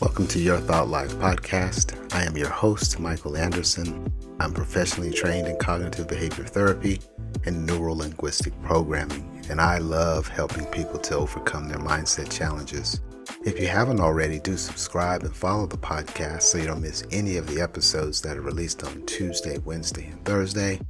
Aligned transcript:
Welcome 0.00 0.28
to 0.28 0.38
Your 0.38 0.58
Thought 0.58 0.90
Life 0.90 1.12
podcast. 1.14 2.14
I 2.14 2.22
am 2.22 2.36
your 2.36 2.50
host, 2.50 3.00
Michael 3.00 3.36
Anderson. 3.36 4.12
I'm 4.38 4.52
professionally 4.54 5.10
trained 5.10 5.48
in 5.48 5.56
cognitive 5.56 6.06
behavior 6.06 6.44
therapy 6.44 7.00
and 7.46 7.66
neuro 7.66 7.94
linguistic 7.94 8.52
programming, 8.62 9.44
and 9.50 9.60
I 9.60 9.78
love 9.78 10.28
helping 10.28 10.66
people 10.66 11.00
to 11.00 11.16
overcome 11.16 11.66
their 11.66 11.80
mindset 11.80 12.30
challenges. 12.30 13.00
If 13.44 13.58
you 13.58 13.66
haven't 13.66 13.98
already, 13.98 14.38
do 14.38 14.56
subscribe 14.56 15.24
and 15.24 15.34
follow 15.34 15.66
the 15.66 15.76
podcast 15.76 16.42
so 16.42 16.58
you 16.58 16.66
don't 16.68 16.80
miss 16.80 17.02
any 17.10 17.36
of 17.36 17.48
the 17.48 17.60
episodes 17.60 18.20
that 18.20 18.36
are 18.36 18.42
released 18.42 18.84
on 18.84 19.04
Tuesday, 19.04 19.58
Wednesday, 19.58 20.06
and 20.06 20.24
Thursday. 20.24 20.80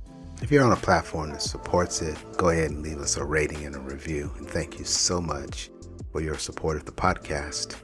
If 0.43 0.53
you're 0.53 0.67
on 0.67 0.73
a 0.73 0.77
platform 0.77 1.31
that 1.31 1.41
supports 1.41 2.03
it, 2.03 2.19
go 2.37 2.51
ahead 2.51 2.73
and 2.73 2.83
leave 2.83 2.99
us 2.99 3.17
a 3.17 3.25
rating 3.25 3.65
and 3.65 3.75
a 3.75 3.81
review. 3.81 4.31
And 4.37 4.47
thank 4.47 4.79
you 4.79 4.85
so 4.85 5.19
much 5.19 5.71
for 6.13 6.21
your 6.21 6.37
support 6.37 6.77
of 6.77 6.85
the 6.85 6.93
podcast. 6.93 7.75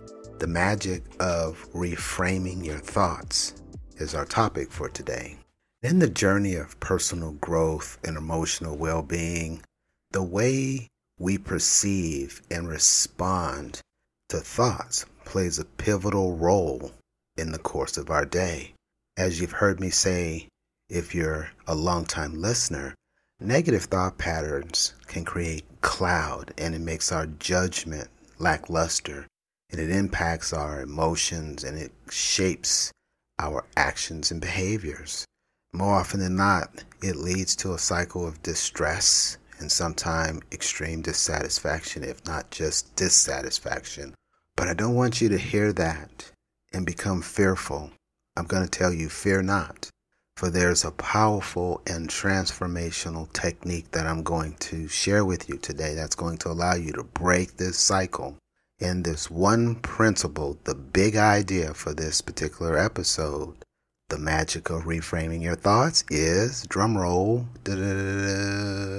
The 0.45 0.51
magic 0.51 1.05
of 1.21 1.67
reframing 1.73 2.67
your 2.67 2.77
thoughts 2.77 3.55
is 3.97 4.15
our 4.15 4.27
topic 4.27 4.71
for 4.71 4.91
today. 4.91 5.39
In 5.83 6.01
the 6.01 6.11
journey 6.11 6.55
of 6.55 6.79
personal 6.81 7.33
growth 7.33 7.97
and 8.05 8.19
emotional 8.19 8.77
well 8.77 9.01
being, 9.01 9.63
the 10.11 10.23
way 10.23 10.89
we 11.19 11.39
perceive 11.39 12.43
and 12.51 12.69
respond 12.69 13.81
to 14.29 14.37
thoughts 14.37 15.07
plays 15.25 15.59
a 15.59 15.65
pivotal 15.65 16.37
role 16.37 16.93
in 17.39 17.51
the 17.51 17.59
course 17.59 17.97
of 17.97 18.11
our 18.11 18.27
day. 18.27 18.75
As 19.17 19.41
you've 19.41 19.53
heard 19.53 19.81
me 19.81 19.89
say 19.89 20.49
if 20.91 21.15
you're 21.15 21.53
a 21.67 21.75
long-time 21.75 22.35
listener, 22.35 22.95
negative 23.41 23.85
thought 23.85 24.19
patterns 24.19 24.93
can 25.07 25.25
create 25.25 25.65
cloud 25.81 26.53
and 26.59 26.75
it 26.75 26.83
makes 26.83 27.13
our 27.13 27.25
judgment 27.29 28.09
lackluster 28.39 29.27
and 29.75 29.83
it 29.83 29.91
impacts 29.91 30.53
our 30.53 30.81
emotions 30.81 31.65
and 31.65 31.77
it 31.77 31.91
shapes 32.09 32.93
our 33.41 33.65
actions 33.77 34.31
and 34.31 34.41
behaviors. 34.41 35.25
More 35.73 35.95
often 35.95 36.21
than 36.21 36.37
not, 36.37 36.85
it 37.03 37.17
leads 37.17 37.57
to 37.57 37.75
a 37.75 37.79
cycle 37.79 38.25
of 38.25 38.41
distress 38.45 39.37
and 39.59 39.73
sometimes 39.73 40.43
extreme 40.53 41.03
dissatisfaction, 41.03 42.05
if 42.05 42.25
not 42.25 42.53
just 42.53 42.95
dissatisfaction. 42.95 44.15
But 44.55 44.69
I 44.69 44.75
don't 44.75 44.95
want 44.95 45.21
you 45.21 45.29
to 45.31 45.39
hear 45.39 45.73
that 45.73 46.31
and 46.73 46.87
become 46.87 47.21
fearful. 47.21 47.91
I'm 48.37 48.47
going 48.47 48.63
to 48.63 48.71
tell 48.71 48.93
you, 48.93 49.09
fear 49.09 49.43
not. 49.43 49.91
For 50.37 50.51
there's 50.51 50.85
a 50.85 50.93
powerful 50.93 51.83
and 51.87 52.09
transformational 52.09 53.33
technique 53.33 53.91
that 53.91 54.07
I'm 54.07 54.23
going 54.23 54.55
to 54.61 54.87
share 54.87 55.25
with 55.25 55.49
you 55.49 55.59
today 55.59 55.95
that's 55.95 56.15
going 56.15 56.39
to 56.39 56.51
allow 56.51 56.75
you 56.75 56.93
to 56.93 57.03
break 57.03 57.57
this 57.57 57.79
cycle. 57.79 58.37
And 58.85 59.03
this 59.03 59.31
one 59.31 59.77
principle, 59.77 60.59
the 60.65 60.75
big 60.75 61.17
idea 61.17 61.73
for 61.73 61.95
this 61.95 62.21
particular 62.21 62.77
episode, 62.77 63.65
the 64.11 64.19
magic 64.19 64.69
of 64.69 64.83
reframing 64.83 65.43
your 65.43 65.57
thoughts 65.57 66.05
is 66.11 66.67
drumroll. 66.67 67.47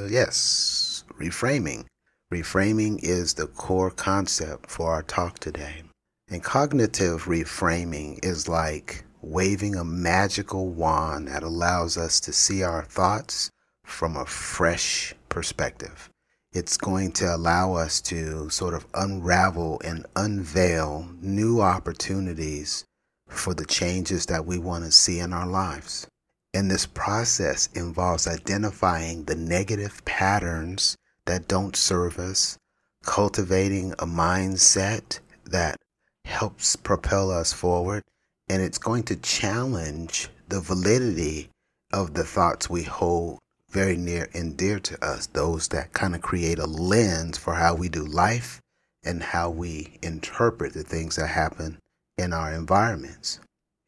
Yes, 0.10 1.04
reframing. 1.20 1.86
Reframing 2.34 2.98
is 3.04 3.36
the 3.36 3.46
core 3.46 3.92
concept 3.92 4.72
for 4.72 4.92
our 4.92 5.04
talk 5.04 5.38
today. 5.38 5.84
And 6.30 6.44
cognitive 6.44 7.26
reframing 7.26 8.26
is 8.26 8.48
like 8.48 9.06
waving 9.22 9.76
a 9.76 9.86
magical 9.86 10.70
wand 10.70 11.28
that 11.28 11.44
allows 11.44 11.96
us 11.96 12.20
to 12.22 12.34
see 12.34 12.64
our 12.64 12.86
thoughts 12.86 13.52
from 13.86 14.18
a 14.18 14.26
fresh 14.26 15.14
perspective. 15.30 16.10
It's 16.56 16.78
going 16.78 17.12
to 17.20 17.36
allow 17.36 17.74
us 17.74 18.00
to 18.04 18.50
sort 18.50 18.76
of 18.76 18.88
unravel 18.94 19.82
and 19.84 20.06
unveil 20.16 21.10
new 21.20 21.60
opportunities 21.60 22.86
for 23.28 23.54
the 23.54 23.66
changes 23.66 24.28
that 24.28 24.46
we 24.46 24.58
want 24.58 24.86
to 24.86 24.92
see 24.92 25.20
in 25.20 25.34
our 25.34 25.48
lives. 25.48 26.08
And 26.54 26.72
this 26.72 26.86
process 26.86 27.68
involves 27.76 28.26
identifying 28.26 29.26
the 29.26 29.36
negative 29.36 30.06
patterns 30.06 30.96
that 31.26 31.50
don't 31.50 31.76
serve 31.76 32.18
us, 32.20 32.58
cultivating 33.04 33.92
a 34.00 34.06
mindset 34.06 35.20
that 35.44 35.76
helps 36.24 36.78
propel 36.78 37.32
us 37.32 37.52
forward, 37.52 38.02
and 38.48 38.62
it's 38.62 38.78
going 38.78 39.04
to 39.04 39.18
challenge 39.18 40.30
the 40.48 40.62
validity 40.62 41.50
of 41.92 42.14
the 42.14 42.24
thoughts 42.24 42.70
we 42.70 42.84
hold 42.84 43.40
very 43.76 43.98
near 43.98 44.30
and 44.34 44.56
dear 44.56 44.80
to 44.80 45.06
us, 45.06 45.28
those 45.28 45.68
that 45.68 45.92
kind 45.92 46.16
of 46.16 46.22
create 46.22 46.60
a 46.60 46.66
lens 46.66 47.38
for 47.38 47.54
how 47.54 47.76
we 47.76 47.90
do 47.90 48.06
life 48.06 48.62
and 49.04 49.22
how 49.22 49.50
we 49.50 50.00
interpret 50.02 50.74
the 50.74 50.82
things 50.84 51.18
that 51.18 51.28
happen 51.28 51.78
in 52.18 52.32
our 52.32 52.54
environments. 52.54 53.42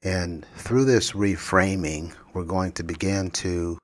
And 0.04 0.46
through 0.58 0.84
this 0.84 1.14
reframing, 1.14 2.14
we're 2.34 2.44
going 2.44 2.74
to 2.74 2.84
begin 2.84 3.32
to 3.32 3.78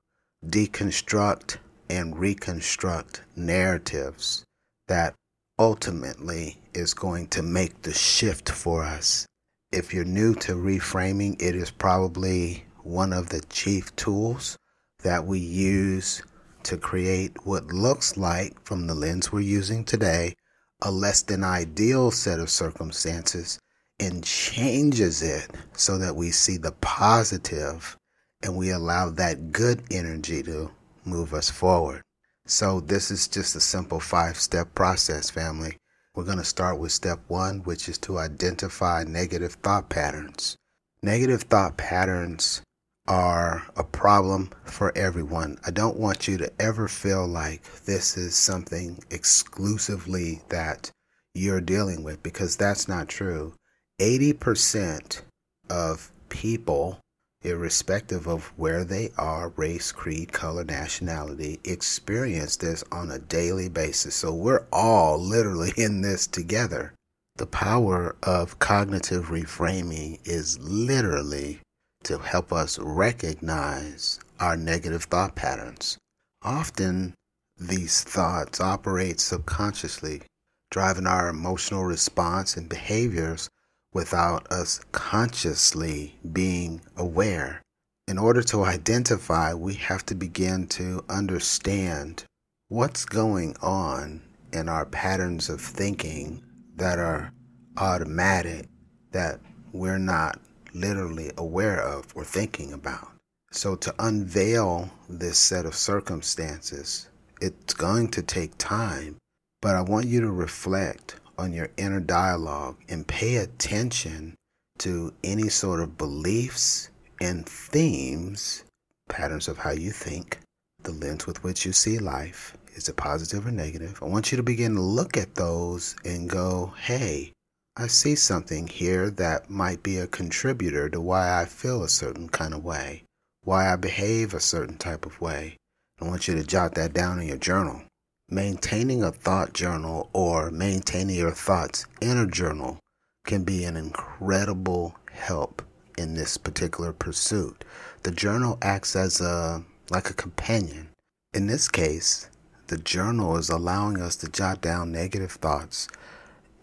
deconstruct 0.46 1.56
and 1.88 2.18
reconstruct 2.18 3.22
narratives 3.34 4.44
that 4.88 5.14
ultimately 5.58 6.58
is 6.74 6.92
going 6.92 7.28
to 7.28 7.42
make 7.42 7.80
the 7.80 7.94
shift 7.94 8.50
for 8.50 8.84
us 8.84 9.26
if 9.74 9.92
you're 9.92 10.04
new 10.04 10.34
to 10.36 10.52
reframing, 10.52 11.34
it 11.42 11.56
is 11.56 11.72
probably 11.72 12.64
one 12.84 13.12
of 13.12 13.30
the 13.30 13.40
chief 13.50 13.94
tools 13.96 14.56
that 15.04 15.26
we 15.26 15.38
use 15.38 16.22
to 16.64 16.76
create 16.76 17.46
what 17.46 17.66
looks 17.66 18.16
like, 18.16 18.60
from 18.64 18.86
the 18.86 18.94
lens 18.94 19.30
we're 19.30 19.40
using 19.40 19.84
today, 19.84 20.34
a 20.82 20.90
less 20.90 21.22
than 21.22 21.44
ideal 21.44 22.10
set 22.10 22.40
of 22.40 22.50
circumstances 22.50 23.58
and 24.00 24.24
changes 24.24 25.22
it 25.22 25.48
so 25.74 25.98
that 25.98 26.16
we 26.16 26.30
see 26.30 26.56
the 26.56 26.72
positive 26.80 27.96
and 28.42 28.56
we 28.56 28.70
allow 28.70 29.08
that 29.10 29.52
good 29.52 29.82
energy 29.90 30.42
to 30.42 30.70
move 31.04 31.32
us 31.32 31.50
forward. 31.50 32.02
So, 32.46 32.80
this 32.80 33.10
is 33.10 33.28
just 33.28 33.56
a 33.56 33.60
simple 33.60 34.00
five 34.00 34.36
step 34.38 34.74
process, 34.74 35.30
family. 35.30 35.76
We're 36.14 36.24
going 36.24 36.38
to 36.38 36.44
start 36.44 36.78
with 36.78 36.92
step 36.92 37.20
one, 37.28 37.60
which 37.60 37.88
is 37.88 37.98
to 37.98 38.18
identify 38.18 39.04
negative 39.04 39.54
thought 39.54 39.88
patterns. 39.88 40.56
Negative 41.02 41.42
thought 41.42 41.76
patterns 41.76 42.62
are 43.06 43.66
a 43.76 43.84
problem 43.84 44.50
for 44.64 44.96
everyone. 44.96 45.58
I 45.66 45.70
don't 45.70 45.98
want 45.98 46.26
you 46.26 46.38
to 46.38 46.52
ever 46.58 46.88
feel 46.88 47.26
like 47.26 47.62
this 47.84 48.16
is 48.16 48.34
something 48.34 49.02
exclusively 49.10 50.42
that 50.48 50.90
you're 51.34 51.60
dealing 51.60 52.02
with 52.02 52.22
because 52.22 52.56
that's 52.56 52.88
not 52.88 53.08
true. 53.08 53.54
80% 54.00 55.22
of 55.68 56.10
people 56.28 57.00
irrespective 57.44 58.26
of 58.26 58.46
where 58.56 58.84
they 58.84 59.10
are, 59.18 59.50
race, 59.50 59.92
creed, 59.92 60.32
color, 60.32 60.64
nationality, 60.64 61.60
experience 61.64 62.56
this 62.56 62.82
on 62.90 63.10
a 63.10 63.18
daily 63.18 63.68
basis. 63.68 64.14
So 64.14 64.32
we're 64.32 64.66
all 64.72 65.18
literally 65.18 65.72
in 65.76 66.00
this 66.00 66.26
together. 66.26 66.94
The 67.36 67.46
power 67.46 68.16
of 68.22 68.58
cognitive 68.58 69.26
reframing 69.26 70.20
is 70.24 70.58
literally 70.60 71.60
to 72.04 72.18
help 72.18 72.52
us 72.52 72.78
recognize 72.78 74.20
our 74.40 74.56
negative 74.56 75.04
thought 75.04 75.34
patterns. 75.34 75.98
Often, 76.42 77.14
these 77.58 78.02
thoughts 78.02 78.60
operate 78.60 79.20
subconsciously, 79.20 80.22
driving 80.70 81.06
our 81.06 81.28
emotional 81.28 81.84
response 81.84 82.56
and 82.56 82.68
behaviors 82.68 83.48
without 83.92 84.50
us 84.52 84.80
consciously 84.92 86.18
being 86.32 86.80
aware. 86.96 87.62
In 88.08 88.18
order 88.18 88.42
to 88.42 88.64
identify, 88.64 89.54
we 89.54 89.74
have 89.74 90.04
to 90.06 90.14
begin 90.14 90.66
to 90.68 91.04
understand 91.08 92.24
what's 92.68 93.04
going 93.04 93.56
on 93.62 94.20
in 94.52 94.68
our 94.68 94.84
patterns 94.84 95.48
of 95.48 95.60
thinking 95.60 96.42
that 96.76 96.98
are 96.98 97.32
automatic, 97.76 98.68
that 99.12 99.40
we're 99.72 99.98
not 99.98 100.38
literally 100.74 101.30
aware 101.36 101.80
of 101.80 102.06
or 102.14 102.24
thinking 102.24 102.72
about. 102.72 103.08
So, 103.52 103.76
to 103.76 103.94
unveil 103.98 104.90
this 105.08 105.38
set 105.38 105.64
of 105.64 105.74
circumstances, 105.74 107.08
it's 107.40 107.74
going 107.74 108.08
to 108.08 108.22
take 108.22 108.58
time, 108.58 109.16
but 109.62 109.76
I 109.76 109.82
want 109.82 110.06
you 110.06 110.20
to 110.22 110.30
reflect 110.30 111.16
on 111.38 111.52
your 111.52 111.70
inner 111.76 112.00
dialogue 112.00 112.76
and 112.88 113.06
pay 113.06 113.36
attention 113.36 114.34
to 114.78 115.12
any 115.22 115.48
sort 115.48 115.80
of 115.80 115.96
beliefs 115.96 116.90
and 117.20 117.46
themes, 117.46 118.64
patterns 119.08 119.46
of 119.48 119.58
how 119.58 119.70
you 119.70 119.92
think, 119.92 120.38
the 120.82 120.92
lens 120.92 121.26
with 121.26 121.42
which 121.44 121.64
you 121.64 121.72
see 121.72 121.98
life. 121.98 122.56
Is 122.74 122.88
it 122.88 122.96
positive 122.96 123.46
or 123.46 123.52
negative? 123.52 124.00
I 124.02 124.06
want 124.06 124.32
you 124.32 124.36
to 124.36 124.42
begin 124.42 124.74
to 124.74 124.80
look 124.80 125.16
at 125.16 125.36
those 125.36 125.94
and 126.04 126.28
go, 126.28 126.74
hey, 126.76 127.32
I 127.76 127.88
see 127.88 128.14
something 128.14 128.68
here 128.68 129.10
that 129.10 129.50
might 129.50 129.82
be 129.82 129.98
a 129.98 130.06
contributor 130.06 130.88
to 130.90 131.00
why 131.00 131.40
I 131.40 131.44
feel 131.44 131.82
a 131.82 131.88
certain 131.88 132.28
kind 132.28 132.54
of 132.54 132.64
way, 132.64 133.02
why 133.42 133.72
I 133.72 133.74
behave 133.74 134.32
a 134.32 134.38
certain 134.38 134.78
type 134.78 135.04
of 135.04 135.20
way. 135.20 135.56
I 136.00 136.04
want 136.04 136.28
you 136.28 136.36
to 136.36 136.44
jot 136.44 136.76
that 136.76 136.92
down 136.92 137.18
in 137.18 137.26
your 137.26 137.36
journal. 137.36 137.82
Maintaining 138.28 139.02
a 139.02 139.10
thought 139.10 139.54
journal 139.54 140.08
or 140.12 140.52
maintaining 140.52 141.16
your 141.16 141.32
thoughts 141.32 141.84
in 142.00 142.16
a 142.16 142.28
journal 142.28 142.78
can 143.26 143.42
be 143.42 143.64
an 143.64 143.76
incredible 143.76 144.94
help 145.10 145.60
in 145.98 146.14
this 146.14 146.36
particular 146.36 146.92
pursuit. 146.92 147.64
The 148.04 148.12
journal 148.12 148.56
acts 148.62 148.94
as 148.94 149.20
a 149.20 149.64
like 149.90 150.10
a 150.10 150.14
companion. 150.14 150.90
In 151.32 151.48
this 151.48 151.68
case, 151.68 152.30
the 152.68 152.78
journal 152.78 153.36
is 153.36 153.50
allowing 153.50 154.00
us 154.00 154.14
to 154.16 154.30
jot 154.30 154.60
down 154.60 154.92
negative 154.92 155.32
thoughts 155.32 155.88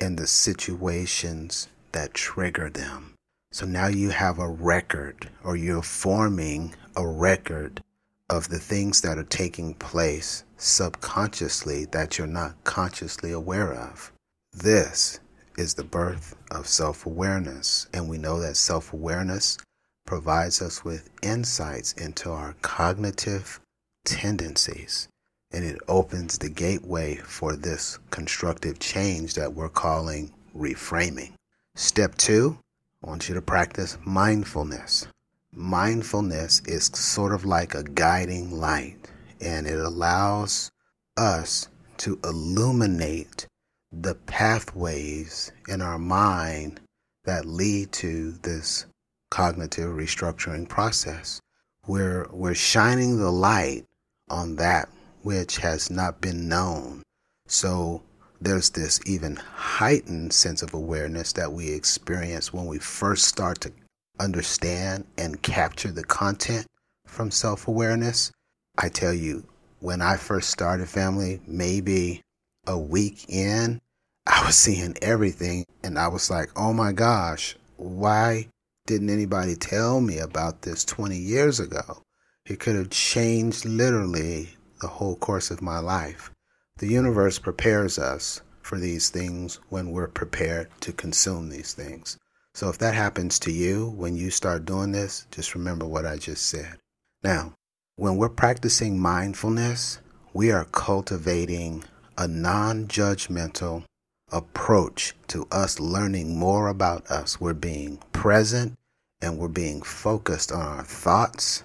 and 0.01 0.18
the 0.18 0.27
situations 0.27 1.68
that 1.92 2.13
trigger 2.13 2.69
them. 2.69 3.13
So 3.51 3.65
now 3.65 3.88
you 3.88 4.09
have 4.09 4.39
a 4.39 4.50
record, 4.50 5.30
or 5.44 5.56
you're 5.56 5.83
forming 5.83 6.74
a 6.95 7.06
record 7.06 7.81
of 8.30 8.50
the 8.50 8.59
things 8.59 9.01
that 9.01 9.18
are 9.18 9.24
taking 9.24 9.74
place 9.75 10.44
subconsciously 10.57 11.86
that 11.86 12.18
you're 12.18 12.27
not 12.27 12.63
consciously 12.63 13.31
aware 13.31 13.74
of. 13.74 14.12
This 14.53 15.19
is 15.57 15.75
the 15.75 15.83
birth 15.83 16.36
of 16.50 16.68
self 16.68 17.06
awareness, 17.06 17.88
and 17.94 18.09
we 18.09 18.18
know 18.18 18.39
that 18.39 18.57
self 18.57 18.94
awareness 18.94 19.57
provides 20.06 20.62
us 20.62 20.83
with 20.83 21.09
insights 21.21 21.94
into 21.94 22.31
our 22.31 22.56
cognitive 22.62 23.59
tendencies 24.06 25.07
and 25.53 25.65
it 25.65 25.80
opens 25.88 26.38
the 26.38 26.50
gateway 26.50 27.15
for 27.15 27.56
this 27.56 28.00
constructive 28.09 28.80
change 28.80 29.33
that 29.33 29.53
we're 29.53 29.69
calling 29.69 30.31
reframing. 30.56 31.33
Step 31.75 32.15
two, 32.15 32.57
I 33.03 33.07
want 33.07 33.27
you 33.27 33.36
to 33.36 33.42
practice 33.42 33.98
mindfulness. 34.06 35.07
Mindfulness 35.53 36.62
is 36.65 36.86
sort 36.86 37.33
of 37.33 37.45
like 37.45 37.75
a 37.75 37.83
guiding 37.83 38.51
light, 38.51 39.09
and 39.42 39.68
it 39.68 39.80
allows 39.80 40.71
us 41.18 41.68
to 41.97 42.19
illuminate 42.24 43.47
the 43.92 44.15
pathways 44.15 45.51
in 45.68 45.81
our 45.81 46.00
mind 46.00 46.80
that 47.25 47.45
lead 47.45 47.92
to 47.92 48.31
this 48.44 48.86
cognitive 49.30 49.89
restructuring 49.89 50.68
process. 50.68 51.42
We're, 51.88 52.27
we're 52.31 52.56
shining 52.56 53.18
the 53.18 53.31
light 53.31 53.86
on 54.30 54.56
that 54.56 54.89
which 55.23 55.57
has 55.57 55.89
not 55.89 56.21
been 56.21 56.47
known. 56.47 57.03
So 57.47 58.03
there's 58.39 58.71
this 58.71 59.00
even 59.06 59.35
heightened 59.35 60.33
sense 60.33 60.62
of 60.62 60.73
awareness 60.73 61.33
that 61.33 61.51
we 61.53 61.71
experience 61.71 62.51
when 62.51 62.65
we 62.65 62.79
first 62.79 63.25
start 63.25 63.62
to 63.62 63.71
understand 64.19 65.06
and 65.18 65.41
capture 65.41 65.91
the 65.91 66.03
content 66.03 66.65
from 67.06 67.29
self 67.31 67.68
awareness. 67.68 68.31
I 68.77 68.89
tell 68.89 69.13
you, 69.13 69.44
when 69.79 70.01
I 70.01 70.18
first 70.18 70.50
started 70.50 70.88
family, 70.88 71.41
maybe 71.45 72.21
a 72.68 72.77
week 72.77 73.25
in, 73.29 73.81
I 74.25 74.45
was 74.45 74.56
seeing 74.56 74.95
everything 75.01 75.65
and 75.83 75.97
I 75.97 76.07
was 76.07 76.29
like, 76.29 76.50
oh 76.56 76.73
my 76.73 76.91
gosh, 76.91 77.56
why 77.77 78.47
didn't 78.88 79.09
anybody 79.09 79.56
tell 79.56 80.01
me 80.01 80.19
about 80.19 80.62
this 80.62 80.85
20 80.85 81.18
years 81.18 81.59
ago? 81.59 82.01
It 82.45 82.59
could 82.59 82.75
have 82.75 82.89
changed 82.89 83.65
literally 83.65 84.50
the 84.81 84.88
whole 84.88 85.16
course 85.16 85.51
of 85.51 85.62
my 85.62 85.80
life. 85.80 86.31
The 86.78 86.88
universe 86.88 87.39
prepares 87.39 87.98
us 88.00 88.42
for 88.62 88.80
these 88.80 89.10
things 89.10 89.60
when 89.69 89.92
we're 89.92 90.07
prepared 90.07 90.69
to 90.81 90.92
consume 90.92 91.50
these 91.50 91.74
things. 91.74 92.18
So 92.54 92.69
if 92.69 92.78
that 92.80 92.95
happens 92.95 93.39
to 93.39 93.51
you 93.51 93.89
when 93.95 94.16
you 94.16 94.30
start 94.30 94.66
doing 94.66 94.92
this, 94.92 95.28
just 95.31 95.56
remember 95.56 95.86
what 95.86 96.06
I 96.06 96.18
just 96.18 96.48
said. 96.48 96.78
Now, 97.24 97.54
when 97.95 98.18
we're 98.18 98.30
practicing 98.30 99.00
mindfulness, 99.00 100.00
we 100.33 100.51
are 100.51 100.66
cultivating 100.66 101.83
a 102.18 102.28
non 102.28 102.88
judgmental 102.88 103.83
approach 104.31 105.13
to 105.28 105.48
us 105.51 105.80
learning 105.80 106.38
more 106.38 106.68
about 106.68 107.06
us. 107.12 107.39
We're 107.39 107.54
being 107.54 107.98
present 108.12 108.78
and 109.22 109.38
we're 109.38 109.48
being 109.50 109.81
focused 109.81 110.51
on 110.51 110.62
our 110.62 110.83
thoughts 110.83 111.63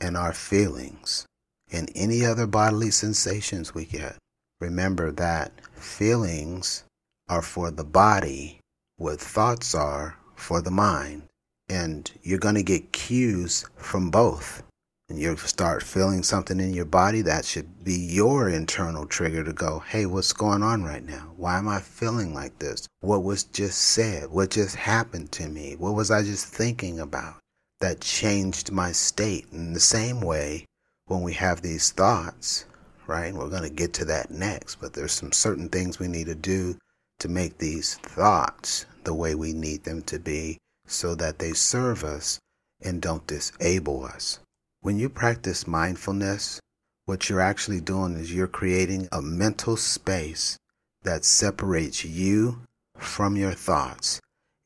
and 0.00 0.16
our 0.16 0.32
feelings 0.32 1.26
and 1.72 1.90
any 1.94 2.24
other 2.24 2.46
bodily 2.46 2.90
sensations 2.90 3.74
we 3.74 3.84
get. 3.84 4.16
Remember 4.60 5.12
that 5.12 5.52
feelings 5.74 6.84
are 7.28 7.42
for 7.42 7.70
the 7.70 7.84
body, 7.84 8.60
what 8.96 9.20
thoughts 9.20 9.74
are 9.74 10.16
for 10.34 10.60
the 10.60 10.70
mind. 10.70 11.22
And 11.68 12.10
you're 12.22 12.38
going 12.38 12.54
to 12.54 12.62
get 12.62 12.92
cues 12.92 13.66
from 13.76 14.10
both. 14.10 14.62
And 15.10 15.18
you 15.18 15.36
start 15.36 15.82
feeling 15.82 16.22
something 16.22 16.60
in 16.60 16.74
your 16.74 16.84
body 16.84 17.22
that 17.22 17.46
should 17.46 17.82
be 17.82 17.94
your 17.94 18.48
internal 18.48 19.06
trigger 19.06 19.42
to 19.42 19.54
go, 19.54 19.78
hey, 19.78 20.04
what's 20.04 20.34
going 20.34 20.62
on 20.62 20.84
right 20.84 21.04
now? 21.04 21.32
Why 21.36 21.56
am 21.56 21.66
I 21.66 21.80
feeling 21.80 22.34
like 22.34 22.58
this? 22.58 22.86
What 23.00 23.22
was 23.22 23.44
just 23.44 23.78
said? 23.78 24.30
What 24.30 24.50
just 24.50 24.76
happened 24.76 25.32
to 25.32 25.48
me? 25.48 25.76
What 25.78 25.94
was 25.94 26.10
I 26.10 26.22
just 26.22 26.46
thinking 26.46 27.00
about 27.00 27.36
that 27.80 28.00
changed 28.00 28.70
my 28.70 28.92
state? 28.92 29.46
In 29.50 29.72
the 29.72 29.80
same 29.80 30.20
way, 30.20 30.66
when 31.08 31.22
we 31.22 31.32
have 31.34 31.62
these 31.62 31.90
thoughts, 31.90 32.66
right? 33.06 33.34
We're 33.34 33.48
going 33.48 33.62
to 33.62 33.70
get 33.70 33.92
to 33.94 34.04
that 34.06 34.30
next, 34.30 34.76
but 34.76 34.92
there's 34.92 35.12
some 35.12 35.32
certain 35.32 35.68
things 35.68 35.98
we 35.98 36.08
need 36.08 36.26
to 36.26 36.34
do 36.34 36.78
to 37.18 37.28
make 37.28 37.58
these 37.58 37.96
thoughts 37.96 38.86
the 39.04 39.14
way 39.14 39.34
we 39.34 39.52
need 39.52 39.84
them 39.84 40.02
to 40.02 40.18
be 40.18 40.58
so 40.86 41.14
that 41.14 41.38
they 41.38 41.52
serve 41.52 42.04
us 42.04 42.38
and 42.82 43.02
don't 43.02 43.26
disable 43.26 44.04
us. 44.04 44.38
When 44.80 44.98
you 44.98 45.08
practice 45.08 45.66
mindfulness, 45.66 46.60
what 47.06 47.28
you're 47.28 47.40
actually 47.40 47.80
doing 47.80 48.14
is 48.16 48.32
you're 48.32 48.46
creating 48.46 49.08
a 49.10 49.22
mental 49.22 49.76
space 49.76 50.58
that 51.02 51.24
separates 51.24 52.04
you 52.04 52.60
from 52.96 53.36
your 53.36 53.52
thoughts. 53.52 54.20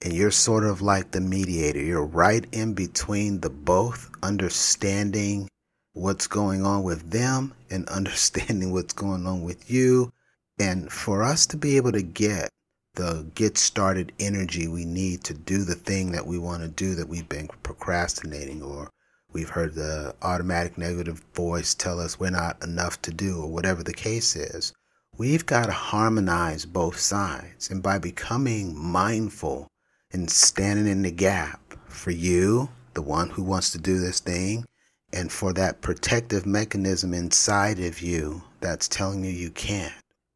And 0.04 0.12
you're 0.12 0.32
sort 0.32 0.64
of 0.64 0.82
like 0.82 1.12
the 1.12 1.20
mediator. 1.20 1.80
You're 1.80 2.04
right 2.04 2.44
in 2.50 2.74
between 2.74 3.40
the 3.40 3.50
both 3.50 4.10
understanding 4.22 5.48
what's 5.94 6.26
going 6.26 6.64
on 6.64 6.82
with 6.82 7.10
them 7.10 7.52
and 7.70 7.88
understanding 7.88 8.72
what's 8.72 8.94
going 8.94 9.26
on 9.26 9.42
with 9.42 9.70
you. 9.70 10.12
And 10.58 10.90
for 10.90 11.22
us 11.22 11.46
to 11.46 11.56
be 11.56 11.76
able 11.76 11.92
to 11.92 12.02
get 12.02 12.50
the 12.94 13.26
get 13.34 13.56
started 13.56 14.12
energy 14.20 14.68
we 14.68 14.84
need 14.84 15.24
to 15.24 15.32
do 15.32 15.64
the 15.64 15.74
thing 15.74 16.12
that 16.12 16.26
we 16.26 16.36
want 16.36 16.62
to 16.62 16.68
do 16.68 16.94
that 16.94 17.08
we've 17.08 17.28
been 17.28 17.48
procrastinating 17.62 18.62
or 18.62 18.90
we've 19.32 19.48
heard 19.48 19.74
the 19.74 20.14
automatic 20.20 20.76
negative 20.76 21.24
voice 21.34 21.74
tell 21.74 21.98
us 21.98 22.20
we're 22.20 22.28
not 22.28 22.62
enough 22.62 23.00
to 23.00 23.10
do 23.10 23.40
or 23.40 23.50
whatever 23.50 23.82
the 23.82 23.94
case 23.94 24.36
is. 24.36 24.74
We've 25.16 25.46
got 25.46 25.66
to 25.66 25.72
harmonize 25.72 26.66
both 26.66 26.98
sides. 26.98 27.70
And 27.70 27.82
by 27.82 27.98
becoming 27.98 28.76
mindful 28.76 29.68
and 30.12 30.30
standing 30.30 30.86
in 30.86 31.02
the 31.02 31.10
gap 31.10 31.60
for 31.86 32.10
you, 32.10 32.68
the 32.94 33.02
one 33.02 33.30
who 33.30 33.42
wants 33.42 33.70
to 33.72 33.78
do 33.78 33.98
this 34.00 34.20
thing, 34.20 34.64
and 35.12 35.30
for 35.30 35.52
that 35.52 35.80
protective 35.80 36.46
mechanism 36.46 37.12
inside 37.12 37.78
of 37.78 38.00
you 38.00 38.42
that's 38.60 38.88
telling 38.88 39.24
you 39.24 39.30
you 39.30 39.50
can't. 39.50 39.92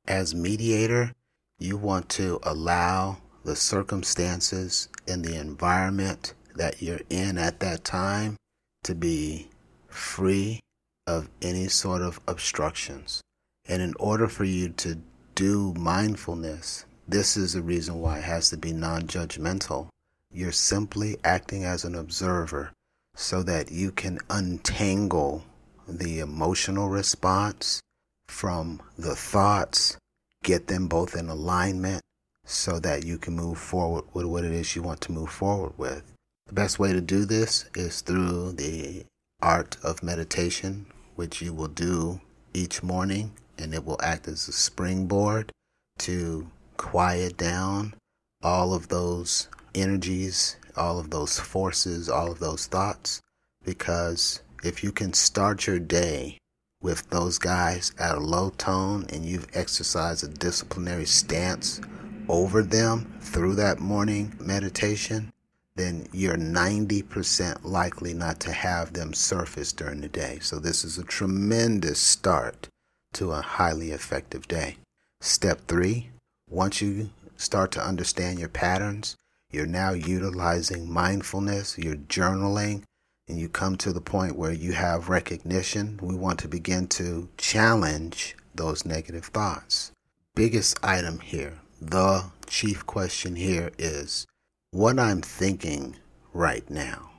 As 0.07 0.35
mediator, 0.35 1.13
you 1.59 1.77
want 1.77 2.09
to 2.11 2.39
allow 2.43 3.19
the 3.45 3.57
circumstances 3.57 4.89
and 5.09 5.25
the 5.25 5.39
environment 5.39 6.35
that 6.57 6.83
you're 6.83 7.01
in 7.11 7.39
at 7.39 7.61
that 7.61 7.85
time 7.85 8.37
to 8.83 8.95
be 8.95 9.49
free 9.89 10.61
of 11.07 11.29
any 11.41 11.69
sort 11.69 12.03
of 12.03 12.21
obstructions. 12.29 13.23
And 13.69 13.81
in 13.83 13.95
order 13.99 14.29
for 14.29 14.45
you 14.45 14.69
to 14.71 14.99
do 15.35 15.75
mindfulness, 15.75 16.85
this 17.09 17.37
is 17.37 17.53
the 17.53 17.63
reason 17.63 18.01
why 18.01 18.19
it 18.19 18.25
has 18.25 18.51
to 18.51 18.57
be 18.57 18.73
non 18.73 19.03
judgmental. 19.03 19.89
You're 20.33 20.53
simply 20.53 21.17
acting 21.25 21.65
as 21.65 21.85
an 21.85 21.95
observer 21.95 22.73
so 23.17 23.43
that 23.43 23.73
you 23.73 23.91
can 23.91 24.19
untangle 24.31 25.43
the 25.89 26.21
emotional 26.21 26.89
response 26.89 27.81
from 28.29 28.81
the 28.99 29.17
thoughts, 29.17 29.97
get 30.45 30.67
them 30.67 30.87
both 30.87 31.17
in 31.17 31.29
alignment 31.29 32.03
so 32.45 32.79
that 32.79 33.05
you 33.05 33.19
can 33.19 33.35
move 33.35 33.59
forward 33.59 34.05
with 34.13 34.27
what 34.27 34.45
it 34.45 34.53
is 34.53 34.77
you 34.77 34.83
want 34.83 35.01
to 35.01 35.13
move 35.13 35.31
forward 35.31 35.73
with. 35.79 36.03
The 36.47 36.53
best 36.53 36.79
way 36.79 36.93
to 36.93 37.01
do 37.01 37.25
this 37.25 37.69
is 37.75 38.03
through 38.03 38.53
the 38.53 39.05
art 39.43 39.77
of 39.83 40.03
meditation, 40.03 40.87
which 41.17 41.43
you 41.43 41.53
will 41.53 41.69
do 41.69 42.21
each 42.55 42.83
morning, 42.83 43.33
and 43.59 43.75
it 43.75 43.85
will 43.85 44.01
act 44.03 44.29
as 44.29 44.47
a 44.47 44.53
springboard 44.53 45.51
to 45.99 46.51
quiet 46.77 47.37
down 47.37 47.95
all 48.43 48.75
of 48.75 48.89
those 48.89 49.49
energies 49.75 50.57
all 50.77 50.99
of 50.99 51.11
those 51.11 51.39
forces, 51.39 52.09
all 52.09 52.31
of 52.31 52.39
those 52.39 52.67
thoughts, 52.67 53.21
because 53.65 54.41
if 54.65 54.83
you 54.83 54.93
can 54.93 55.13
start 55.13 55.67
your 55.67 55.79
day 55.79 56.39
with 56.81 57.09
those 57.11 57.39
guys 57.39 57.93
at 57.99 58.17
a 58.17 58.21
low 58.21 58.51
tone 58.51 59.07
and 59.13 59.25
you've 59.25 59.49
exercised 59.55 60.25
a 60.25 60.29
disciplinary 60.29 61.07
stance 61.07 61.81
over 62.29 62.63
them 62.63 63.13
through 63.21 63.55
that 63.55 63.79
morning 63.79 64.35
meditation, 64.41 65.33
then 65.77 66.07
you're 66.13 66.37
90% 66.37 67.65
likely 67.65 68.15
not 68.15 68.41
to 68.41 68.53
have 68.53 68.93
them 68.93 69.13
surface 69.13 69.73
during 69.73 70.01
the 70.01 70.09
day. 70.09 70.39
So, 70.41 70.59
this 70.59 70.85
is 70.85 70.99
a 70.99 71.05
tremendous 71.05 72.01
start 72.01 72.69
to 73.15 73.33
a 73.33 73.43
highly 73.43 73.91
effective 73.91 74.49
day. 74.49 74.77
Step 75.21 75.61
three 75.69 76.11
once 76.49 76.81
you 76.81 77.11
start 77.37 77.73
to 77.73 77.85
understand 77.85 78.39
your 78.39 78.49
patterns, 78.49 79.17
You're 79.57 79.65
now 79.65 79.93
utilizing 79.95 80.93
mindfulness, 80.93 81.79
you're 81.79 81.97
journaling, 81.97 82.83
and 83.27 83.41
you 83.41 83.49
come 83.49 83.77
to 83.77 83.91
the 83.91 84.03
point 84.03 84.37
where 84.37 84.53
you 84.53 84.75
have 84.75 85.09
recognition. 85.09 85.99
We 86.03 86.15
want 86.15 86.39
to 86.41 86.47
begin 86.47 86.89
to 86.89 87.31
challenge 87.39 88.37
those 88.55 88.85
negative 88.85 89.25
thoughts. 89.25 89.93
Biggest 90.35 90.79
item 90.85 91.21
here, 91.21 91.61
the 91.81 92.25
chief 92.47 92.85
question 92.85 93.35
here 93.35 93.71
is 93.79 94.27
what 94.73 94.99
I'm 94.99 95.23
thinking 95.23 95.97
right 96.35 96.69
now. 96.69 97.13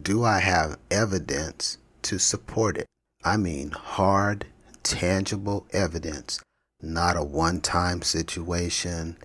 Do 0.00 0.24
I 0.24 0.38
have 0.38 0.78
evidence 0.90 1.76
to 2.04 2.18
support 2.18 2.78
it? 2.78 2.86
I 3.22 3.36
mean, 3.36 3.72
hard, 3.72 4.46
tangible 4.82 5.66
evidence, 5.70 6.40
not 6.80 7.18
a 7.18 7.22
one 7.22 7.60
time 7.60 8.00
situation, 8.00 9.18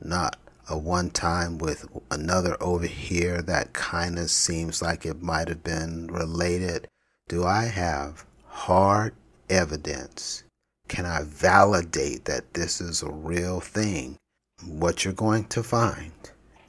not 0.00 0.38
a 0.68 0.76
one 0.76 1.10
time 1.10 1.58
with 1.58 1.86
another 2.10 2.56
over 2.60 2.86
here 2.86 3.40
that 3.42 3.72
kind 3.72 4.18
of 4.18 4.30
seems 4.30 4.82
like 4.82 5.06
it 5.06 5.22
might 5.22 5.48
have 5.48 5.62
been 5.62 6.08
related. 6.08 6.88
Do 7.28 7.44
I 7.44 7.64
have 7.64 8.24
hard 8.46 9.14
evidence? 9.48 10.44
Can 10.88 11.04
I 11.06 11.22
validate 11.22 12.24
that 12.24 12.54
this 12.54 12.80
is 12.80 13.02
a 13.02 13.10
real 13.10 13.60
thing? 13.60 14.16
What 14.64 15.04
you're 15.04 15.14
going 15.14 15.44
to 15.46 15.62
find 15.62 16.12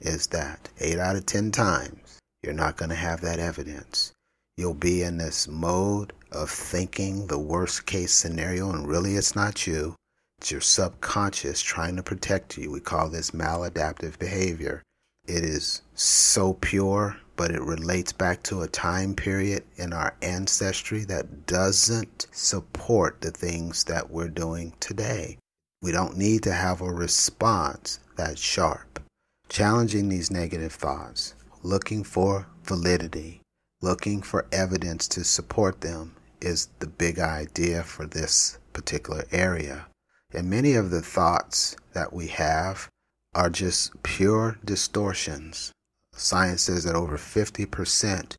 is 0.00 0.26
that 0.28 0.68
8 0.78 0.98
out 0.98 1.16
of 1.16 1.26
10 1.26 1.50
times 1.50 2.18
you're 2.42 2.52
not 2.52 2.76
going 2.76 2.90
to 2.90 2.94
have 2.94 3.20
that 3.22 3.38
evidence. 3.38 4.12
You'll 4.56 4.74
be 4.74 5.02
in 5.02 5.18
this 5.18 5.48
mode 5.48 6.12
of 6.32 6.50
thinking 6.50 7.26
the 7.26 7.38
worst 7.38 7.86
case 7.86 8.12
scenario, 8.12 8.70
and 8.70 8.86
really 8.86 9.14
it's 9.14 9.34
not 9.36 9.66
you. 9.66 9.94
It's 10.38 10.52
your 10.52 10.60
subconscious 10.60 11.60
trying 11.60 11.96
to 11.96 12.02
protect 12.02 12.56
you. 12.56 12.70
We 12.70 12.80
call 12.80 13.10
this 13.10 13.32
maladaptive 13.32 14.18
behavior. 14.18 14.82
It 15.26 15.44
is 15.44 15.82
so 15.94 16.54
pure, 16.54 17.16
but 17.36 17.50
it 17.50 17.60
relates 17.60 18.12
back 18.12 18.42
to 18.44 18.62
a 18.62 18.68
time 18.68 19.14
period 19.14 19.64
in 19.76 19.92
our 19.92 20.16
ancestry 20.22 21.04
that 21.04 21.46
doesn't 21.46 22.28
support 22.30 23.20
the 23.20 23.32
things 23.32 23.84
that 23.84 24.10
we're 24.10 24.28
doing 24.28 24.72
today. 24.80 25.38
We 25.82 25.92
don't 25.92 26.16
need 26.16 26.44
to 26.44 26.52
have 26.52 26.80
a 26.80 26.90
response 26.90 28.00
that's 28.16 28.40
sharp. 28.40 29.00
Challenging 29.48 30.08
these 30.08 30.30
negative 30.30 30.72
thoughts, 30.72 31.34
looking 31.62 32.04
for 32.04 32.46
validity, 32.64 33.40
looking 33.82 34.22
for 34.22 34.46
evidence 34.52 35.08
to 35.08 35.24
support 35.24 35.80
them 35.80 36.14
is 36.40 36.68
the 36.78 36.86
big 36.86 37.18
idea 37.18 37.82
for 37.82 38.06
this 38.06 38.58
particular 38.72 39.24
area. 39.32 39.86
And 40.32 40.50
many 40.50 40.74
of 40.74 40.90
the 40.90 41.02
thoughts 41.02 41.76
that 41.94 42.12
we 42.12 42.28
have 42.28 42.88
are 43.34 43.50
just 43.50 44.02
pure 44.02 44.58
distortions. 44.64 45.72
Science 46.12 46.62
says 46.62 46.84
that 46.84 46.94
over 46.94 47.16
50% 47.16 48.34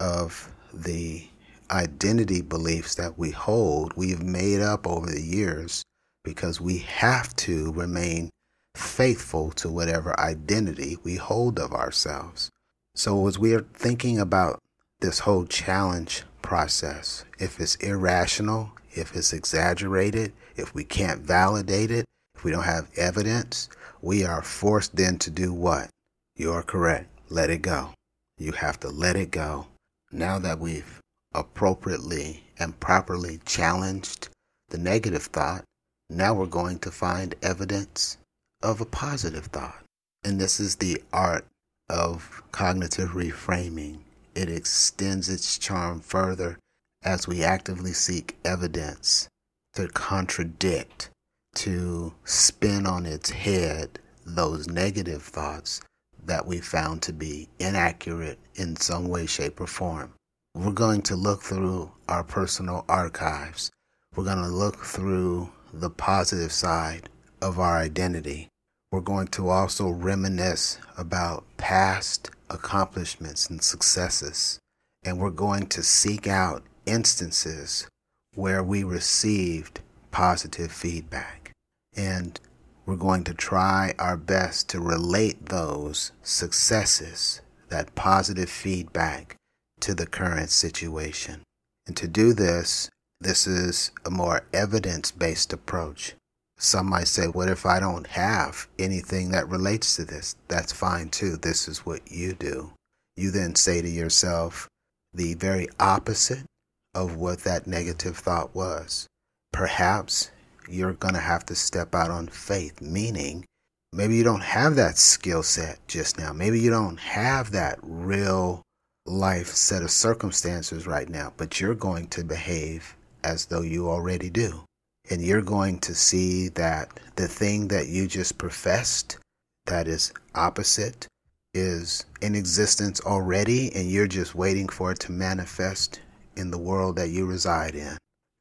of 0.00 0.52
the 0.72 1.26
identity 1.70 2.40
beliefs 2.40 2.94
that 2.94 3.18
we 3.18 3.30
hold, 3.30 3.94
we've 3.96 4.22
made 4.22 4.60
up 4.60 4.86
over 4.86 5.06
the 5.06 5.22
years 5.22 5.82
because 6.22 6.60
we 6.60 6.78
have 6.78 7.34
to 7.36 7.72
remain 7.72 8.30
faithful 8.74 9.50
to 9.52 9.68
whatever 9.68 10.18
identity 10.18 10.96
we 11.02 11.16
hold 11.16 11.58
of 11.58 11.72
ourselves. 11.72 12.50
So, 12.94 13.26
as 13.26 13.38
we 13.38 13.54
are 13.54 13.66
thinking 13.74 14.18
about 14.18 14.60
this 15.00 15.20
whole 15.20 15.44
challenge 15.44 16.22
process. 16.40 17.24
If 17.38 17.60
it's 17.60 17.74
irrational, 17.76 18.70
if 18.94 19.14
it's 19.14 19.32
exaggerated, 19.32 20.32
if 20.56 20.74
we 20.74 20.84
can't 20.84 21.20
validate 21.20 21.90
it, 21.90 22.04
if 22.34 22.44
we 22.44 22.50
don't 22.50 22.64
have 22.64 22.90
evidence, 22.96 23.68
we 24.02 24.24
are 24.24 24.42
forced 24.42 24.96
then 24.96 25.18
to 25.18 25.30
do 25.30 25.52
what? 25.52 25.88
You 26.36 26.52
are 26.52 26.62
correct. 26.62 27.08
Let 27.28 27.50
it 27.50 27.62
go. 27.62 27.90
You 28.38 28.52
have 28.52 28.78
to 28.80 28.88
let 28.88 29.16
it 29.16 29.30
go. 29.30 29.66
Now 30.12 30.38
that 30.38 30.58
we've 30.58 31.00
appropriately 31.34 32.44
and 32.58 32.78
properly 32.80 33.40
challenged 33.44 34.28
the 34.68 34.78
negative 34.78 35.24
thought, 35.24 35.64
now 36.10 36.34
we're 36.34 36.46
going 36.46 36.78
to 36.80 36.90
find 36.90 37.34
evidence 37.42 38.18
of 38.62 38.80
a 38.80 38.86
positive 38.86 39.46
thought. 39.46 39.82
And 40.22 40.40
this 40.40 40.60
is 40.60 40.76
the 40.76 41.02
art 41.12 41.46
of 41.88 42.42
cognitive 42.52 43.10
reframing 43.10 43.98
it 44.34 44.50
extends 44.50 45.28
its 45.28 45.58
charm 45.58 46.00
further 46.00 46.58
as 47.04 47.28
we 47.28 47.44
actively 47.44 47.92
seek 47.92 48.36
evidence 48.44 49.28
to 49.74 49.88
contradict, 49.88 51.10
to 51.54 52.14
spin 52.24 52.86
on 52.86 53.06
its 53.06 53.30
head 53.30 53.98
those 54.26 54.68
negative 54.68 55.22
thoughts 55.22 55.80
that 56.24 56.46
we 56.46 56.58
found 56.58 57.02
to 57.02 57.12
be 57.12 57.48
inaccurate 57.58 58.38
in 58.54 58.74
some 58.76 59.08
way, 59.08 59.26
shape, 59.26 59.60
or 59.60 59.66
form. 59.66 60.12
We're 60.54 60.72
going 60.72 61.02
to 61.02 61.16
look 61.16 61.42
through 61.42 61.90
our 62.08 62.24
personal 62.24 62.84
archives. 62.88 63.70
We're 64.16 64.24
going 64.24 64.42
to 64.42 64.48
look 64.48 64.76
through 64.76 65.50
the 65.72 65.90
positive 65.90 66.52
side 66.52 67.08
of 67.42 67.58
our 67.58 67.76
identity. 67.76 68.48
We're 68.90 69.00
going 69.00 69.26
to 69.28 69.48
also 69.48 69.90
reminisce 69.90 70.78
about 70.96 71.44
past 71.56 72.30
accomplishments 72.48 73.50
and 73.50 73.60
successes. 73.62 74.58
And 75.04 75.18
we're 75.18 75.30
going 75.30 75.66
to 75.66 75.82
seek 75.82 76.26
out 76.26 76.62
instances 76.86 77.86
where 78.34 78.62
we 78.62 78.82
received 78.82 79.80
positive 80.10 80.72
feedback. 80.72 81.52
And 81.96 82.40
we're 82.86 82.96
going 82.96 83.24
to 83.24 83.34
try 83.34 83.94
our 83.98 84.16
best 84.16 84.68
to 84.70 84.80
relate 84.80 85.46
those 85.46 86.12
successes, 86.22 87.40
that 87.68 87.94
positive 87.94 88.50
feedback, 88.50 89.36
to 89.80 89.94
the 89.94 90.06
current 90.06 90.50
situation. 90.50 91.42
And 91.86 91.96
to 91.96 92.08
do 92.08 92.32
this, 92.32 92.90
this 93.20 93.46
is 93.46 93.90
a 94.04 94.10
more 94.10 94.44
evidence 94.52 95.10
based 95.10 95.52
approach. 95.52 96.14
Some 96.58 96.86
might 96.88 97.08
say, 97.08 97.26
What 97.26 97.48
if 97.48 97.66
I 97.66 97.80
don't 97.80 98.06
have 98.08 98.68
anything 98.78 99.30
that 99.30 99.48
relates 99.48 99.96
to 99.96 100.04
this? 100.04 100.36
That's 100.48 100.72
fine 100.72 101.08
too. 101.08 101.36
This 101.36 101.68
is 101.68 101.86
what 101.86 102.10
you 102.10 102.34
do. 102.34 102.72
You 103.16 103.30
then 103.30 103.54
say 103.54 103.80
to 103.82 103.88
yourself 103.88 104.68
the 105.12 105.34
very 105.34 105.68
opposite 105.78 106.44
of 106.94 107.16
what 107.16 107.40
that 107.40 107.66
negative 107.66 108.16
thought 108.16 108.54
was. 108.54 109.06
Perhaps 109.52 110.30
you're 110.68 110.94
going 110.94 111.14
to 111.14 111.20
have 111.20 111.46
to 111.46 111.54
step 111.54 111.94
out 111.94 112.10
on 112.10 112.26
faith, 112.28 112.80
meaning 112.80 113.44
maybe 113.92 114.16
you 114.16 114.24
don't 114.24 114.42
have 114.42 114.76
that 114.76 114.98
skill 114.98 115.42
set 115.42 115.78
just 115.86 116.18
now. 116.18 116.32
Maybe 116.32 116.60
you 116.60 116.70
don't 116.70 116.98
have 116.98 117.50
that 117.52 117.78
real 117.82 118.62
life 119.06 119.48
set 119.48 119.82
of 119.82 119.90
circumstances 119.90 120.86
right 120.86 121.08
now, 121.08 121.32
but 121.36 121.60
you're 121.60 121.74
going 121.74 122.08
to 122.08 122.24
behave 122.24 122.96
as 123.22 123.46
though 123.46 123.62
you 123.62 123.88
already 123.88 124.30
do 124.30 124.64
and 125.10 125.22
you're 125.22 125.42
going 125.42 125.78
to 125.80 125.94
see 125.94 126.48
that 126.50 126.88
the 127.16 127.28
thing 127.28 127.68
that 127.68 127.88
you 127.88 128.06
just 128.06 128.38
professed 128.38 129.18
that 129.66 129.86
is 129.86 130.12
opposite 130.34 131.06
is 131.52 132.04
in 132.20 132.34
existence 132.34 133.00
already 133.02 133.74
and 133.74 133.90
you're 133.90 134.06
just 134.06 134.34
waiting 134.34 134.68
for 134.68 134.92
it 134.92 134.98
to 134.98 135.12
manifest 135.12 136.00
in 136.36 136.50
the 136.50 136.58
world 136.58 136.96
that 136.96 137.10
you 137.10 137.26
reside 137.26 137.74
in. 137.74 137.96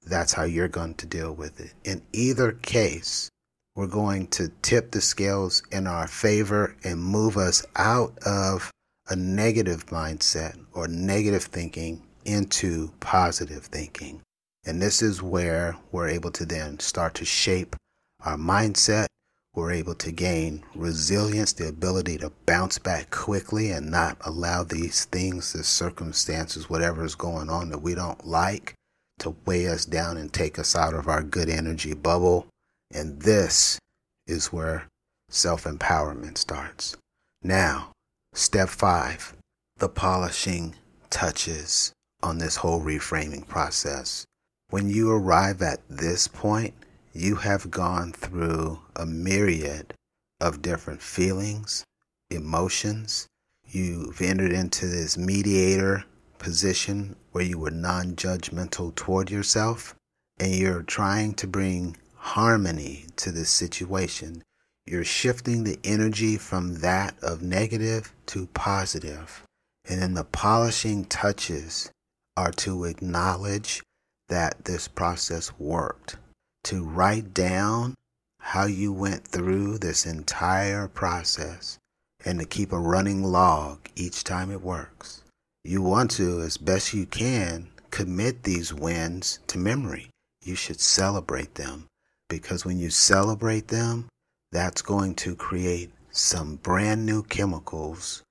That's 0.05 0.33
how 0.33 0.43
you're 0.43 0.67
going 0.67 0.95
to 0.95 1.05
deal 1.05 1.33
with 1.33 1.59
it. 1.59 1.73
In 1.83 2.01
either 2.11 2.51
case, 2.51 3.29
we're 3.75 3.87
going 3.87 4.27
to 4.27 4.51
tip 4.61 4.91
the 4.91 5.01
scales 5.01 5.63
in 5.71 5.87
our 5.87 6.07
favor 6.07 6.75
and 6.83 7.01
move 7.01 7.37
us 7.37 7.65
out 7.75 8.17
of 8.25 8.71
a 9.09 9.15
negative 9.15 9.87
mindset 9.87 10.57
or 10.73 10.87
negative 10.87 11.43
thinking 11.43 12.03
into 12.25 12.91
positive 12.99 13.65
thinking. 13.65 14.21
And 14.65 14.81
this 14.81 15.01
is 15.01 15.21
where 15.21 15.75
we're 15.91 16.07
able 16.07 16.31
to 16.31 16.45
then 16.45 16.79
start 16.79 17.15
to 17.15 17.25
shape 17.25 17.75
our 18.23 18.37
mindset. 18.37 19.07
We're 19.55 19.71
able 19.71 19.93
to 19.95 20.11
gain 20.11 20.63
resilience, 20.73 21.53
the 21.53 21.67
ability 21.67 22.17
to 22.19 22.31
bounce 22.45 22.79
back 22.79 23.11
quickly 23.11 23.69
and 23.69 23.91
not 23.91 24.17
allow 24.25 24.63
these 24.63 25.05
things, 25.05 25.53
the 25.53 25.63
circumstances, 25.63 26.69
whatever 26.69 27.05
is 27.05 27.13
going 27.15 27.49
on 27.49 27.69
that 27.69 27.83
we 27.83 27.93
don't 27.93 28.25
like, 28.25 28.73
to 29.19 29.35
weigh 29.45 29.67
us 29.67 29.85
down 29.85 30.17
and 30.17 30.33
take 30.33 30.57
us 30.57 30.75
out 30.75 30.95
of 30.95 31.07
our 31.07 31.21
good 31.21 31.49
energy 31.49 31.93
bubble. 31.93 32.47
And 32.91 33.21
this 33.21 33.77
is 34.25 34.51
where 34.51 34.87
self 35.29 35.65
empowerment 35.65 36.39
starts. 36.39 36.97
Now, 37.43 37.91
step 38.33 38.69
five 38.69 39.35
the 39.77 39.89
polishing 39.89 40.75
touches 41.09 41.91
on 42.21 42.37
this 42.37 42.55
whole 42.57 42.81
reframing 42.81 43.47
process. 43.47 44.25
When 44.69 44.89
you 44.89 45.11
arrive 45.11 45.61
at 45.61 45.81
this 45.89 46.27
point, 46.27 46.73
you 47.13 47.35
have 47.35 47.69
gone 47.69 48.11
through 48.11 48.79
a 48.95 49.05
myriad 49.05 49.93
of 50.41 50.61
different 50.61 51.01
feelings, 51.01 51.85
emotions. 52.31 53.27
You've 53.67 54.19
entered 54.21 54.51
into 54.51 54.87
this 54.87 55.17
mediator 55.17 56.05
position 56.39 57.15
where 57.31 57.43
you 57.43 57.59
were 57.59 57.71
non 57.71 58.15
judgmental 58.15 58.93
toward 58.95 59.29
yourself 59.29 59.95
and 60.39 60.53
you're 60.53 60.83
trying 60.83 61.35
to 61.35 61.47
bring 61.47 61.95
harmony 62.15 63.05
to 63.17 63.31
this 63.31 63.49
situation. 63.49 64.43
You're 64.85 65.05
shifting 65.05 65.63
the 65.63 65.79
energy 65.83 66.37
from 66.37 66.79
that 66.79 67.15
of 67.21 67.41
negative 67.41 68.13
to 68.27 68.47
positive. 68.47 69.43
And 69.87 70.01
then 70.01 70.13
the 70.13 70.23
polishing 70.23 71.05
touches 71.05 71.91
are 72.35 72.51
to 72.51 72.85
acknowledge 72.85 73.83
that 74.29 74.65
this 74.65 74.87
process 74.87 75.51
worked, 75.59 76.17
to 76.63 76.83
write 76.83 77.33
down 77.33 77.95
how 78.39 78.65
you 78.65 78.91
went 78.91 79.27
through 79.27 79.77
this 79.77 80.05
entire 80.05 80.87
process, 80.87 81.77
and 82.25 82.39
to 82.39 82.45
keep 82.45 82.71
a 82.71 82.79
running 82.79 83.23
log 83.23 83.79
each 83.95 84.23
time 84.23 84.51
it 84.51 84.61
works. 84.61 85.23
You 85.63 85.81
want 85.81 86.11
to, 86.11 86.41
as 86.41 86.57
best 86.57 86.93
you 86.93 87.05
can, 87.05 87.69
commit 87.89 88.43
these 88.43 88.73
wins 88.73 89.39
to 89.47 89.57
memory. 89.57 90.09
You 90.43 90.55
should 90.55 90.79
celebrate 90.79 91.55
them 91.55 91.87
because 92.27 92.65
when 92.65 92.79
you 92.79 92.89
celebrate 92.89 93.69
them, 93.69 94.07
that's 94.51 94.81
going 94.81 95.15
to 95.15 95.35
create 95.35 95.91
some 96.11 96.57
brand 96.57 97.05
new 97.05 97.23
chemicals. 97.23 98.23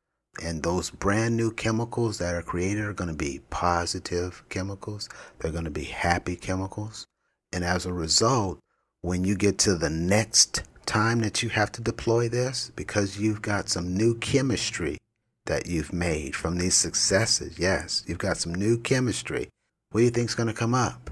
And 0.42 0.62
those 0.62 0.90
brand 0.90 1.36
new 1.36 1.52
chemicals 1.52 2.18
that 2.18 2.34
are 2.34 2.42
created 2.42 2.84
are 2.84 2.92
going 2.92 3.10
to 3.10 3.16
be 3.16 3.40
positive 3.50 4.42
chemicals. 4.48 5.08
They're 5.38 5.52
going 5.52 5.64
to 5.64 5.70
be 5.70 5.84
happy 5.84 6.36
chemicals. 6.36 7.04
And 7.52 7.64
as 7.64 7.86
a 7.86 7.92
result, 7.92 8.58
when 9.02 9.24
you 9.24 9.36
get 9.36 9.58
to 9.58 9.74
the 9.74 9.90
next 9.90 10.62
time 10.86 11.20
that 11.20 11.42
you 11.42 11.48
have 11.50 11.72
to 11.72 11.82
deploy 11.82 12.28
this, 12.28 12.70
because 12.74 13.18
you've 13.18 13.42
got 13.42 13.68
some 13.68 13.96
new 13.96 14.16
chemistry 14.18 14.98
that 15.46 15.66
you've 15.66 15.92
made 15.92 16.34
from 16.36 16.58
these 16.58 16.76
successes, 16.76 17.58
yes, 17.58 18.04
you've 18.06 18.18
got 18.18 18.36
some 18.36 18.54
new 18.54 18.78
chemistry. 18.78 19.48
What 19.90 20.00
do 20.00 20.04
you 20.04 20.10
think's 20.10 20.34
going 20.34 20.48
to 20.48 20.54
come 20.54 20.74
up? 20.74 21.10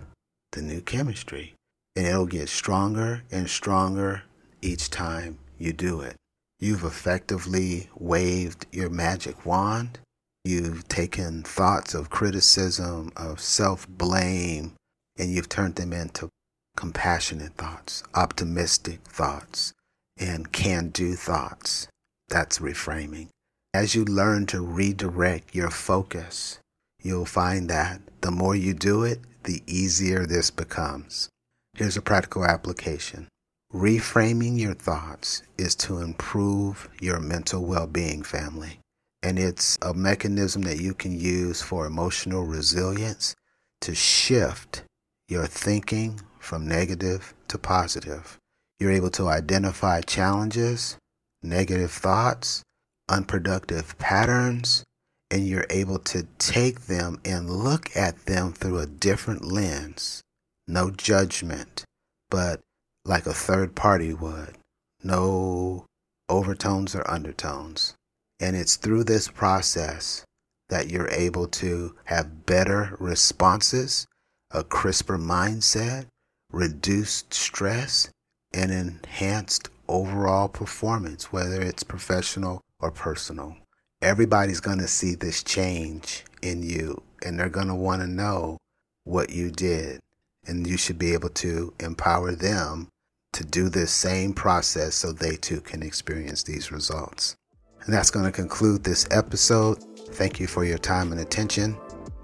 The 0.53 0.63
new 0.63 0.81
chemistry. 0.81 1.55
And 1.97 2.07
it'll 2.07 2.27
get 2.27 2.49
stronger 2.49 3.25
and 3.31 3.51
stronger 3.51 4.23
each 4.63 4.89
time 4.91 5.39
you 5.59 5.73
do 5.73 6.01
it. 6.01 6.17
You've 6.59 6.85
effectively 6.85 7.89
waved 7.95 8.67
your 8.71 8.91
magic 8.91 9.45
wand. 9.45 9.99
You've 10.45 10.89
taken 10.89 11.43
thoughts 11.43 11.95
of 11.95 12.11
criticism, 12.11 13.13
of 13.17 13.41
self 13.41 13.89
blame, 13.89 14.75
and 15.21 15.31
you've 15.31 15.51
turned 15.51 15.77
them 15.77 15.93
into 15.93 16.31
compassionate 16.77 17.55
thoughts, 17.55 18.03
optimistic 18.15 19.01
thoughts, 19.03 19.75
and 20.19 20.51
can 20.51 20.89
do 20.89 21.15
thoughts. 21.15 21.89
That's 22.29 22.59
reframing. 22.59 23.29
As 23.75 23.95
you 23.95 24.05
learn 24.05 24.47
to 24.47 24.63
redirect 24.63 25.55
your 25.55 25.71
focus, 25.71 26.59
you'll 27.03 27.27
find 27.27 27.69
that 27.69 28.01
the 28.23 28.31
more 28.31 28.57
you 28.57 28.73
do 28.73 29.05
it, 29.05 29.21
the 29.45 29.63
easier 29.67 30.25
this 30.25 30.51
becomes. 30.51 31.29
Here's 31.75 31.97
a 31.97 32.03
practical 32.03 32.45
application. 32.45 33.29
Reframing 33.75 34.59
your 34.59 34.75
thoughts 34.75 35.43
is 35.59 35.75
to 35.77 35.99
improve 35.99 36.89
your 37.01 37.21
mental 37.21 37.65
well 37.65 37.87
being, 37.87 38.23
family. 38.23 38.81
And 39.23 39.39
it's 39.39 39.77
a 39.83 39.93
mechanism 39.93 40.63
that 40.63 40.81
you 40.81 40.95
can 40.95 41.13
use 41.13 41.61
for 41.61 41.87
emotional 41.87 42.45
resilience 42.45 43.35
to 43.83 43.95
shift 43.95 44.83
your 45.31 45.47
thinking 45.47 46.21
from 46.41 46.67
negative 46.67 47.33
to 47.49 47.57
positive. 47.57 48.37
You're 48.81 48.91
able 48.91 49.11
to 49.11 49.29
identify 49.29 50.01
challenges, 50.01 50.97
negative 51.43 51.93
thoughts, 51.93 52.63
unproductive 53.09 53.97
patterns, 53.99 54.83
and 55.31 55.47
you're 55.47 55.67
able 55.71 56.01
to 56.01 56.27
take 56.39 56.87
them 56.87 57.21
and 57.25 57.49
look 57.49 57.97
at 57.97 58.27
them 58.27 58.53
through 58.53 58.81
a 58.81 58.87
different 58.87 59.45
lens. 59.45 60.23
No 60.67 60.91
judgment, 60.91 61.85
but 62.29 62.61
like 63.05 63.27
a 63.27 63.33
third 63.33 63.77
party 63.77 64.13
would. 64.13 64.57
No 65.05 65.87
overtones 66.29 66.97
or 66.97 67.09
undertones. 67.09 67.95
And 68.41 68.57
it's 68.57 68.77
through 68.77 69.05
this 69.05 69.29
process 69.29 70.25
that 70.71 70.91
you're 70.91 71.11
able 71.11 71.47
to 71.47 71.95
have 72.05 72.47
better 72.47 72.97
responses, 72.99 74.07
a 74.51 74.65
crisper 74.65 75.19
mindset, 75.19 76.07
reduced 76.53 77.33
stress, 77.33 78.09
and 78.53 78.71
enhanced 78.71 79.69
overall 79.89 80.49
performance, 80.49 81.33
whether 81.33 81.61
it's 81.61 81.83
professional 81.83 82.61
or 82.81 82.91
personal. 82.91 83.57
Everybody's 84.03 84.61
going 84.61 84.79
to 84.79 84.89
see 84.89 85.15
this 85.15 85.43
change 85.43 86.25
in 86.43 86.63
you 86.63 87.03
and 87.23 87.39
they're 87.39 87.49
going 87.49 87.69
to 87.69 87.75
want 87.75 88.01
to 88.01 88.09
know 88.09 88.57
what 89.05 89.31
you 89.31 89.51
did. 89.51 90.01
And 90.47 90.67
you 90.67 90.79
should 90.79 90.99
be 90.99 91.13
able 91.13 91.29
to 91.31 91.75
empower 91.81 92.33
them 92.33 92.89
to 93.35 93.45
do 93.45 93.69
this 93.69 93.93
same 93.93 94.33
process 94.33 94.95
so 94.95 95.13
they 95.13 95.37
too 95.37 95.61
can 95.61 95.83
experience 95.83 96.43
these 96.43 96.73
results. 96.73 97.37
And 97.85 97.95
that's 97.95 98.11
going 98.11 98.25
to 98.25 98.33
conclude 98.33 98.83
this 98.83 99.07
episode. 99.11 99.83
Thank 100.15 100.41
you 100.41 100.47
for 100.47 100.65
your 100.65 100.79
time 100.79 101.13
and 101.13 101.21
attention. 101.21 101.77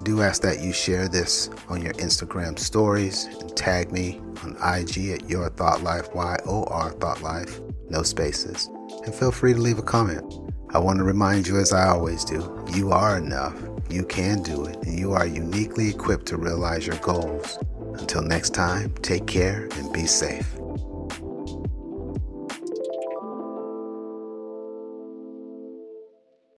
Do 0.03 0.23
ask 0.23 0.43
that 0.43 0.61
you 0.61 0.73
share 0.73 1.09
this 1.09 1.51
on 1.69 1.83
your 1.83 1.95
Instagram 1.95 2.59
stories 2.59 3.25
and 3.25 3.57
tag 3.57 3.91
me 3.91 4.21
on 4.45 4.53
IG 4.53 5.09
at 5.11 5.29
Your 5.29 5.49
Thought 5.51 5.83
Life, 5.83 6.15
Y 6.15 6.37
O 6.47 6.65
R 6.65 6.91
Thought 6.93 7.23
Life, 7.23 7.61
no 7.89 8.03
spaces. 8.03 8.69
And 9.05 9.15
feel 9.15 9.33
free 9.33 9.55
to 9.55 9.61
leave 9.61 9.79
a 9.79 9.83
comment. 9.83 10.35
I 10.71 10.79
want 10.79 10.99
to 10.99 11.05
remind 11.05 11.47
you, 11.47 11.59
as 11.59 11.73
I 11.73 11.89
always 11.89 12.25
do, 12.25 12.65
you 12.75 12.93
are 12.93 13.17
enough, 13.17 13.55
you 13.89 14.05
can 14.05 14.43
do 14.43 14.67
it, 14.67 14.77
and 14.83 14.99
you 14.99 15.13
are 15.13 15.27
uniquely 15.27 15.89
equipped 15.89 16.27
to 16.27 16.37
realize 16.37 16.87
your 16.87 16.97
goals. 16.97 17.59
Until 17.95 18.23
next 18.23 18.51
time, 18.55 18.93
take 19.03 19.27
care 19.27 19.69
and 19.77 19.93
be 19.93 20.07
safe. 20.07 20.56